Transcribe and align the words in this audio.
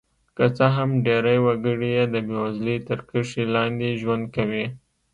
که 0.35 0.45
څه 0.57 0.65
هم 0.75 0.89
ډېری 1.05 1.37
وګړي 1.45 1.89
یې 1.97 2.05
د 2.13 2.15
بېوزلۍ 2.27 2.77
تر 2.87 2.99
کرښې 3.09 3.43
لاندې 3.55 3.89
ژوند 4.01 4.25
کوي. 4.35 4.65